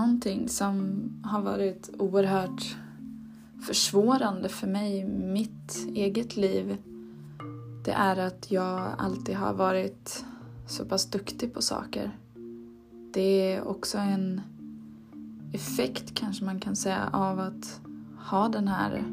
Någonting 0.00 0.48
som 0.48 1.02
har 1.24 1.42
varit 1.42 1.90
oerhört 1.98 2.76
försvårande 3.66 4.48
för 4.48 4.66
mig 4.66 4.98
i 4.98 5.04
mitt 5.04 5.86
eget 5.94 6.36
liv 6.36 6.76
det 7.84 7.90
är 7.90 8.16
att 8.16 8.50
jag 8.50 8.94
alltid 8.98 9.36
har 9.36 9.54
varit 9.54 10.24
så 10.66 10.84
pass 10.84 11.10
duktig 11.10 11.54
på 11.54 11.62
saker. 11.62 12.18
Det 13.12 13.52
är 13.52 13.68
också 13.68 13.98
en 13.98 14.40
effekt 15.52 16.14
kanske 16.14 16.44
man 16.44 16.60
kan 16.60 16.76
säga 16.76 17.08
av 17.12 17.40
att 17.40 17.80
ha 18.16 18.48
den 18.48 18.68
här 18.68 19.04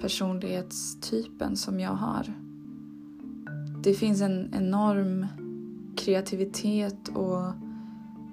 personlighetstypen 0.00 1.56
som 1.56 1.80
jag 1.80 1.94
har. 1.94 2.32
Det 3.82 3.94
finns 3.94 4.20
en 4.20 4.54
enorm 4.54 5.26
kreativitet 5.96 7.08
och 7.08 7.52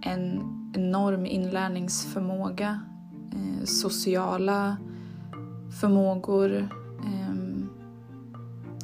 en 0.01 0.41
enorm 0.73 1.25
inlärningsförmåga, 1.25 2.79
eh, 3.33 3.65
sociala 3.65 4.77
förmågor. 5.79 6.69
Eh, 7.05 7.35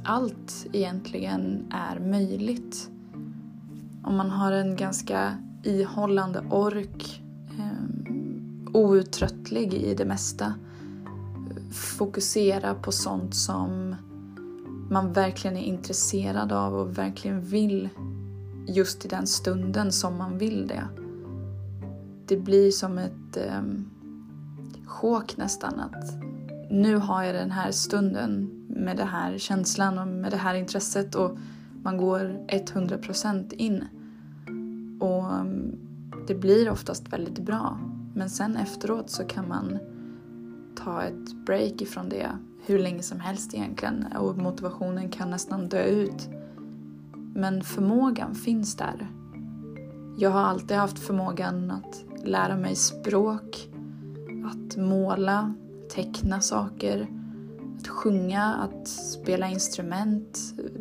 allt 0.04 0.68
egentligen 0.74 1.72
är 1.72 2.00
möjligt. 2.00 2.90
Om 4.04 4.18
man 4.18 4.30
har 4.30 4.52
en 4.52 4.76
ganska 4.76 5.38
ihållande 5.64 6.40
ork, 6.50 7.24
eh, 7.60 8.76
outtröttlig 8.76 9.74
i 9.74 9.94
det 9.94 10.06
mesta, 10.06 10.54
fokusera 11.72 12.74
på 12.76 12.92
sånt 12.92 13.36
som 13.36 13.96
man 14.90 15.14
verkligen 15.14 15.58
är 15.58 15.64
intresserad 15.64 16.52
av 16.52 16.74
och 16.74 16.98
verkligen 16.98 17.42
vill 17.42 17.90
just 18.68 19.06
i 19.06 19.08
den 19.08 19.28
stunden 19.28 19.92
som 19.92 20.18
man 20.18 20.38
vill 20.38 20.68
det. 20.68 21.07
Det 22.28 22.38
blir 22.38 22.72
som 22.72 22.98
ett 22.98 23.38
eh, 23.38 23.62
sjok 24.86 25.38
nästan 25.38 25.80
att 25.80 26.28
nu 26.70 26.96
har 26.96 27.24
jag 27.24 27.36
den 27.36 27.52
här 27.52 27.72
stunden 27.72 28.50
med 28.68 28.98
den 28.98 29.08
här 29.08 29.38
känslan 29.38 30.00
och 30.00 30.08
med 30.08 30.32
det 30.32 30.38
här 30.38 30.56
intresset 30.56 31.16
och 31.16 31.38
man 31.84 31.98
går 31.98 32.20
100% 32.48 33.54
in. 33.54 33.84
Och 35.00 35.34
ehm, 35.34 35.76
det 36.28 36.36
blir 36.36 36.70
oftast 36.70 37.14
väldigt 37.14 37.40
bra. 37.40 37.80
Men 38.16 38.30
sen 38.30 38.58
efteråt 38.58 39.10
så 39.10 39.24
kan 39.24 39.48
man 39.48 39.80
ta 40.76 41.04
ett 41.04 41.46
break 41.46 41.82
ifrån 41.82 42.10
det 42.10 42.30
hur 42.66 42.80
länge 42.80 43.04
som 43.04 43.20
helst 43.20 43.54
egentligen 43.54 44.06
och 44.20 44.38
motivationen 44.38 45.10
kan 45.10 45.30
nästan 45.30 45.70
dö 45.70 45.84
ut. 45.84 46.30
Men 47.34 47.64
förmågan 47.64 48.36
finns 48.36 48.76
där. 48.76 49.08
Jag 50.18 50.30
har 50.30 50.42
alltid 50.42 50.78
haft 50.78 51.00
förmågan 51.00 51.72
att 51.72 52.07
lära 52.24 52.58
mig 52.58 52.76
språk, 52.76 53.70
att 54.46 54.78
måla, 54.78 55.54
teckna 55.90 56.42
saker, 56.42 57.08
att 57.80 57.88
sjunga, 57.88 58.54
att 58.54 58.88
spela 58.88 59.48
instrument, 59.48 60.40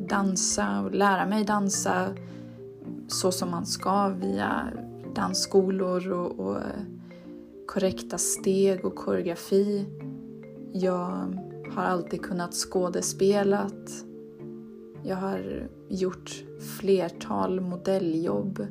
dansa 0.09 0.81
och 0.81 0.95
lära 0.95 1.27
mig 1.27 1.45
dansa 1.45 2.09
så 3.09 3.33
som 3.33 3.51
man 3.51 3.67
ska 3.67 4.09
via 4.09 4.67
dansskolor 5.15 6.13
och, 6.13 6.41
och 6.41 6.57
eh, 6.57 6.83
korrekta 7.67 8.19
steg 8.19 8.85
och 8.85 8.95
koreografi. 8.95 9.87
Jag 10.73 11.39
har 11.75 11.83
alltid 11.83 12.23
kunnat 12.23 12.55
skådespelat. 12.55 13.91
Jag 15.05 15.17
har 15.17 15.69
gjort 15.89 16.45
flertal 16.79 17.61
modelljobb. 17.61 18.67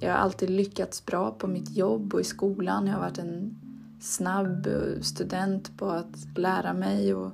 Jag 0.00 0.12
har 0.12 0.18
alltid 0.18 0.50
lyckats 0.50 1.06
bra 1.06 1.30
på 1.30 1.46
mitt 1.46 1.76
jobb 1.76 2.14
och 2.14 2.20
i 2.20 2.24
skolan. 2.24 2.86
Jag 2.86 2.94
har 2.94 3.00
varit 3.00 3.18
en 3.18 3.56
snabb 4.00 4.68
student 5.00 5.76
på 5.76 5.86
att 5.86 6.38
lära 6.38 6.72
mig 6.72 7.14
och 7.14 7.32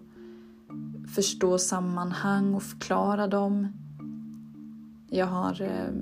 förstå 1.15 1.59
sammanhang 1.59 2.54
och 2.54 2.62
förklara 2.62 3.26
dem. 3.26 3.69
Jag 5.09 5.26
har 5.26 5.62
eh, 5.62 5.94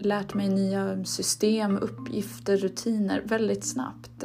lärt 0.00 0.34
mig 0.34 0.48
nya 0.48 1.04
system, 1.04 1.78
uppgifter, 1.78 2.56
rutiner 2.56 3.22
väldigt 3.24 3.64
snabbt. 3.64 4.24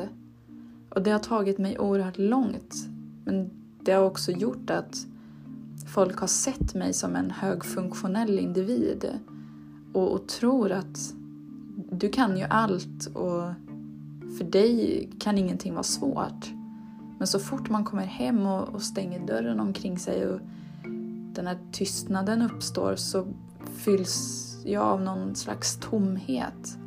Och 0.89 1.01
det 1.01 1.11
har 1.11 1.19
tagit 1.19 1.57
mig 1.57 1.79
oerhört 1.79 2.17
långt. 2.17 2.75
Men 3.25 3.49
det 3.81 3.91
har 3.91 4.03
också 4.03 4.31
gjort 4.31 4.69
att 4.69 5.05
folk 5.87 6.19
har 6.19 6.27
sett 6.27 6.75
mig 6.75 6.93
som 6.93 7.15
en 7.15 7.31
högfunktionell 7.31 8.39
individ 8.39 9.19
och, 9.93 10.13
och 10.13 10.27
tror 10.27 10.71
att 10.71 11.13
du 11.77 12.09
kan 12.09 12.37
ju 12.37 12.43
allt 12.43 13.05
och 13.05 13.53
för 14.37 14.43
dig 14.43 15.09
kan 15.19 15.37
ingenting 15.37 15.73
vara 15.73 15.83
svårt. 15.83 16.51
Men 17.17 17.27
så 17.27 17.39
fort 17.39 17.69
man 17.69 17.85
kommer 17.85 18.05
hem 18.05 18.45
och, 18.45 18.69
och 18.69 18.81
stänger 18.81 19.27
dörren 19.27 19.59
omkring 19.59 19.99
sig 19.99 20.27
och 20.27 20.39
den 21.33 21.47
här 21.47 21.57
tystnaden 21.71 22.41
uppstår 22.41 22.95
så 22.95 23.27
fylls 23.65 24.43
jag 24.65 24.83
av 24.83 25.01
någon 25.01 25.35
slags 25.35 25.77
tomhet. 25.79 26.77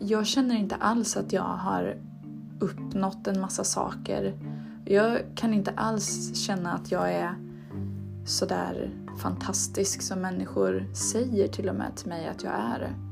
Jag 0.00 0.26
känner 0.26 0.56
inte 0.56 0.74
alls 0.74 1.16
att 1.16 1.32
jag 1.32 1.42
har 1.42 1.96
uppnått 2.60 3.26
en 3.26 3.40
massa 3.40 3.64
saker. 3.64 4.34
Jag 4.84 5.18
kan 5.34 5.54
inte 5.54 5.70
alls 5.76 6.36
känna 6.36 6.72
att 6.72 6.90
jag 6.90 7.12
är 7.12 7.34
sådär 8.26 8.90
fantastisk 9.22 10.02
som 10.02 10.20
människor 10.20 10.86
säger 10.94 11.48
till 11.48 11.68
och 11.68 11.74
med 11.74 11.96
till 11.96 12.08
mig 12.08 12.28
att 12.28 12.42
jag 12.42 12.52
är. 12.52 13.07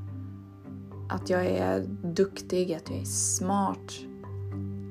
Att 1.09 1.31
jag 1.31 1.47
är 1.47 1.81
duktig, 2.03 2.73
att 2.73 2.91
jag 2.91 2.99
är 2.99 3.05
smart. 3.05 3.93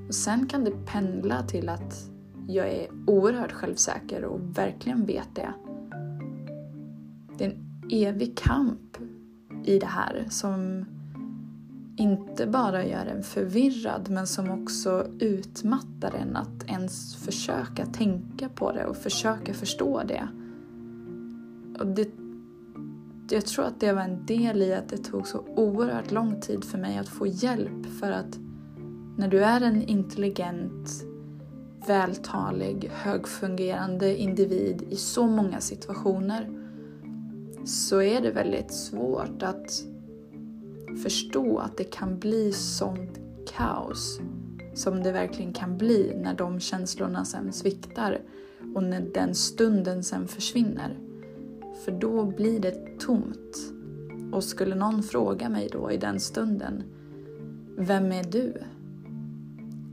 Och 0.08 0.16
sen 0.16 0.48
kan 0.48 0.64
det 0.64 0.72
pendla 0.86 1.44
till 1.44 1.70
att 1.70 2.09
jag 2.48 2.68
är 2.70 2.88
oerhört 3.08 3.52
självsäker 3.52 4.24
och 4.24 4.58
verkligen 4.58 5.06
vet 5.06 5.36
det. 5.36 5.53
Det 7.38 7.46
är 7.46 7.50
en 7.50 7.90
evig 7.92 8.38
kamp 8.38 8.98
i 9.64 9.80
det 9.80 9.86
här 9.86 10.26
som 10.30 10.86
inte 11.98 12.47
bara 12.47 12.86
gör 12.86 13.06
en 13.06 13.24
förvirrad 13.24 14.09
men 14.09 14.28
som 14.28 14.50
också 14.50 15.08
utmattar 15.20 16.16
en 16.16 16.36
att 16.36 16.64
ens 16.68 17.16
försöka 17.16 17.86
tänka 17.86 18.50
på 18.50 18.72
det 18.72 18.86
och 18.86 18.97
försöka 18.97 19.53
förstå 19.53 20.03
det. 20.08 20.28
Och 21.80 21.88
det 21.88 22.09
jag 23.31 23.46
tror 23.46 23.66
att 23.66 23.80
det 23.80 23.94
var 23.94 24.02
en 24.02 24.25
del 24.25 24.62
i 24.62 24.74
att 24.74 24.90
det 24.90 24.97
tog 24.97 25.28
så 25.28 25.40
oerhört 25.56 26.12
lång 26.12 26.41
tid 26.41 26.63
för 26.63 26.78
mig 26.78 26.97
att 26.97 27.09
få 27.09 27.28
hjälp 27.28 27.86
för 28.00 28.12
att 28.12 28.40
när 29.18 29.28
du 29.28 29.44
är 29.44 29.62
en 29.62 29.81
intelligent, 29.81 31.03
vältalig, 31.88 32.91
högfungerande 32.94 34.18
individ 34.18 34.81
i 34.90 34.96
så 34.96 35.28
många 35.28 35.59
situationer 35.62 36.50
så 37.66 38.02
är 38.02 38.22
det 38.22 38.31
väldigt 38.31 38.74
svårt 38.74 39.44
att 39.44 39.84
förstå 41.03 41.58
att 41.58 41.78
det 41.78 41.84
kan 41.84 42.19
bli 42.19 42.52
sånt 42.53 43.19
kaos 43.58 44.19
som 44.74 45.03
det 45.03 45.12
verkligen 45.12 45.53
kan 45.53 45.78
bli 45.78 46.14
när 46.16 46.34
de 46.34 46.59
känslorna 46.59 47.25
sen 47.25 47.53
sviktar 47.53 48.22
och 48.75 48.84
när 48.84 49.02
den 49.02 49.35
stunden 49.35 50.03
sen 50.03 50.28
försvinner. 50.28 51.04
För 51.85 51.91
då 51.91 52.25
blir 52.25 52.59
det 52.59 53.00
tomt. 53.00 53.57
Och 54.31 54.44
skulle 54.44 54.75
någon 54.75 55.03
fråga 55.03 55.50
mig 55.50 55.69
då 55.72 55.91
i 55.91 55.97
den 55.97 56.19
stunden, 56.19 56.84
vem 57.78 58.12
är 58.12 58.23
du? 58.23 58.53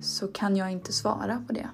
Så 0.01 0.29
kan 0.29 0.57
jag 0.57 0.73
inte 0.73 0.93
svara 0.93 1.45
på 1.47 1.53
det. 1.53 1.69